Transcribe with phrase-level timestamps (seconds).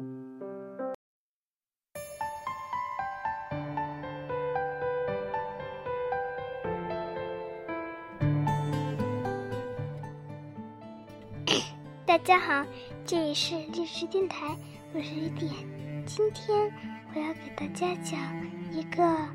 [12.06, 12.64] 大家好，
[13.04, 14.56] 这里是历史电台，
[14.94, 15.52] 我是雨点。
[16.06, 16.72] 今天
[17.14, 18.18] 我要给大家讲
[18.72, 19.28] 一个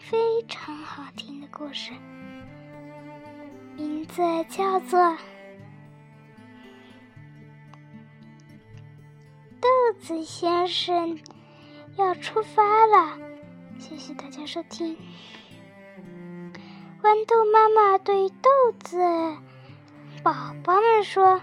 [0.00, 1.92] 非常好听的故事，
[3.76, 4.20] 名字
[4.50, 5.00] 叫做
[10.00, 11.18] 《子先生
[11.96, 13.18] 要出发了》。
[13.78, 14.96] 谢谢大家收听。
[17.02, 18.50] 豌豆妈妈对豆
[18.80, 18.98] 子。
[20.22, 20.32] 宝
[20.64, 21.40] 宝们说：“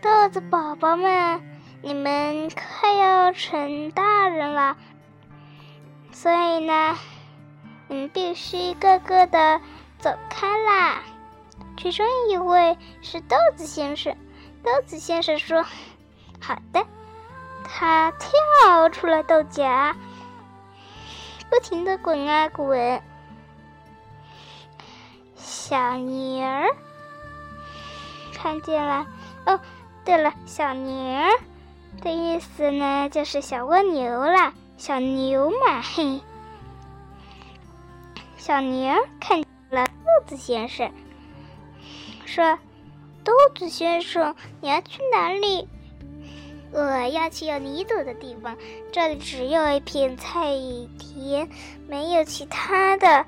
[0.00, 1.42] 豆子宝宝们，
[1.82, 4.76] 你们快要成大人了，
[6.12, 6.96] 所以呢，
[7.88, 9.60] 你们必须一个个的
[9.98, 11.02] 走开啦。”
[11.78, 14.14] 其中一位是豆子先生。
[14.62, 15.64] 豆子先生说
[16.40, 16.86] ：“好的。”
[17.64, 19.94] 他跳出了豆荚，
[21.48, 23.02] 不停的滚啊滚。
[25.36, 26.74] 小牛儿。
[28.34, 29.06] 看见了，
[29.46, 29.60] 哦，
[30.04, 30.94] 对了，小牛
[32.02, 36.20] 的意思呢，就是小蜗牛啦，小牛嘛，嘿。
[38.36, 40.90] 小牛看见了豆子先生，
[42.24, 42.58] 说
[43.22, 45.68] ：“豆子先生，你要去哪里
[46.72, 48.56] ？”“我要去有泥土的地方，
[48.92, 50.54] 这里只有一片菜
[50.98, 51.48] 田，
[51.88, 53.26] 没有其他的。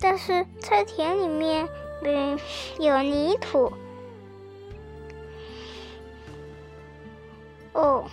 [0.00, 1.68] 但是菜田里面，
[2.02, 2.38] 嗯，
[2.78, 3.70] 有泥土。”
[7.74, 8.04] 哦，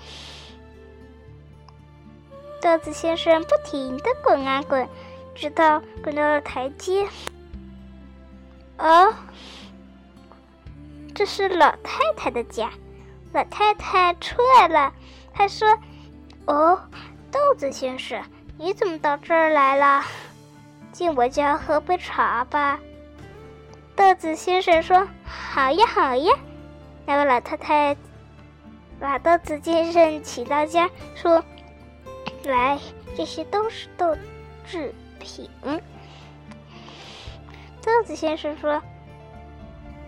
[2.61, 4.87] 豆子先生不停的滚啊滚，
[5.33, 7.07] 直到滚到了台阶。
[8.77, 9.13] 哦，
[11.15, 12.69] 这是老太太的家。
[13.35, 14.93] 老太太出来了，
[15.33, 15.67] 她说
[16.47, 16.79] ：“哦，
[17.29, 18.23] 豆子先生，
[18.57, 20.05] 你怎么到这儿来了？
[20.93, 22.79] 进我家喝杯茶吧。”
[23.93, 26.33] 豆子先生说：“好呀，好呀。”
[27.05, 27.97] 那个老太太。
[28.97, 31.43] 把豆子先生请到家，说
[32.45, 32.79] ：“来，
[33.17, 34.15] 这些都是豆
[34.65, 35.49] 制品。”
[37.83, 38.81] 豆子先生说：“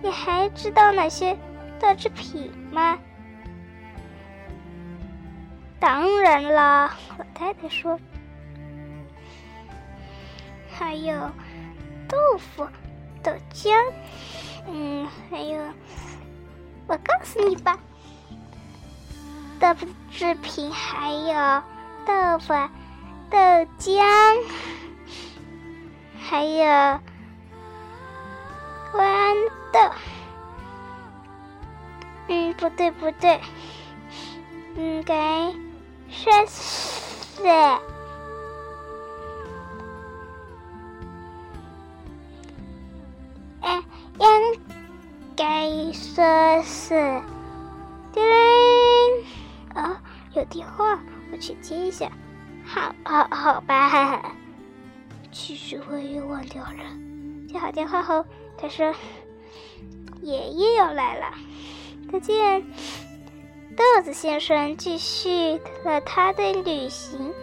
[0.01, 1.38] 你还知道哪些
[1.77, 2.97] 豆制品吗？”
[5.79, 7.99] 当然了，老太太说
[10.73, 11.13] ：“还有
[12.09, 12.67] 豆腐、
[13.21, 13.71] 豆浆，
[14.67, 15.61] 嗯，还有，
[16.88, 17.77] 我告诉你吧。”
[19.59, 21.63] 豆腐制品还有
[22.05, 22.53] 豆腐、
[23.29, 23.38] 豆
[23.79, 24.03] 浆，
[26.19, 26.65] 还有
[28.94, 29.35] 豌
[29.71, 29.79] 豆。
[32.27, 33.39] 嗯，不对，不对，
[34.75, 35.51] 应该
[36.09, 37.44] 说是，
[43.62, 43.84] 哎，
[44.19, 44.62] 应
[45.35, 47.22] 该说是。
[50.34, 51.00] 有电话，
[51.31, 52.12] 我去接一下。
[52.63, 54.22] 好，好，好吧。
[55.31, 56.72] 其实我也忘掉了。
[57.50, 58.24] 接好电话后，
[58.56, 58.94] 他说
[60.22, 61.34] ：“爷爷要来了，
[62.12, 62.63] 再见。”
[63.97, 67.33] 帽子先生继续了他的旅行。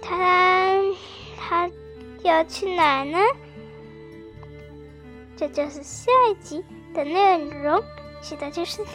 [0.00, 0.74] 他
[1.36, 1.70] 他
[2.22, 3.18] 要去哪呢？
[5.36, 7.78] 这就是下一集的内容。
[8.22, 8.94] 谢谢大家收听。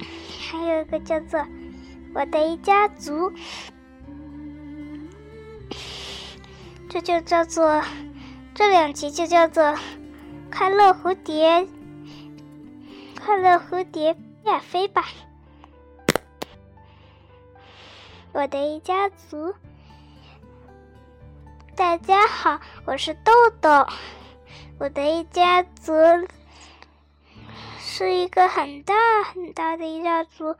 [0.40, 1.38] 还有一个叫做
[2.14, 3.30] 《我的一家族》，
[6.88, 7.84] 这就叫做
[8.54, 9.62] 这两集就叫做
[10.50, 11.60] 《快乐蝴蝶》，
[13.22, 15.04] 快乐蝴蝶亚飞吧。
[18.32, 19.54] 我的一家族，
[21.76, 23.86] 大家好，我是豆豆。
[24.78, 25.92] 我的一家族。
[27.78, 30.56] 是一个很大很大的一家族，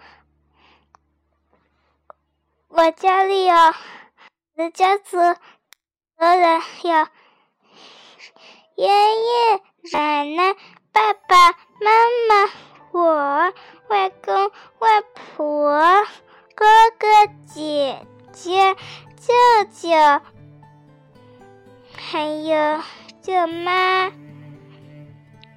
[2.69, 3.75] 我家里有我
[4.57, 5.17] 的家族，
[6.17, 6.91] 当然有
[8.77, 9.63] 爷爷、
[9.93, 10.55] 奶奶、
[10.93, 11.91] 爸爸妈
[12.29, 12.53] 妈、
[12.93, 13.53] 我
[13.89, 15.81] 外公外婆、
[16.55, 16.65] 哥
[16.99, 18.75] 哥姐姐、
[19.17, 19.33] 舅
[19.73, 19.91] 舅，
[21.97, 22.81] 还有
[23.21, 24.11] 舅妈、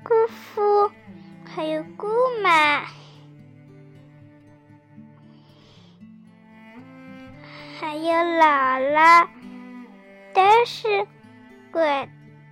[0.04, 0.92] 姑父。
[1.48, 2.08] 还有姑
[2.44, 2.82] 妈，
[7.80, 9.28] 还有姥姥，
[10.34, 11.08] 都是
[11.72, 11.80] 我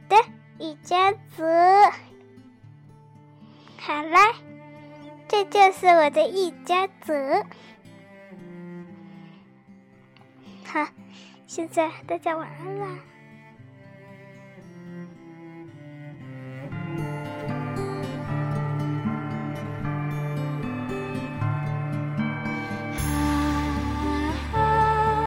[0.08, 0.16] 的
[0.58, 1.44] 一家子。
[3.78, 4.34] 好啦，
[5.34, 7.44] 这就是我的一家子。
[10.64, 10.88] 好，
[11.48, 13.00] 现在大家晚安啦。